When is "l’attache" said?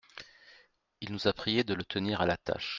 2.25-2.69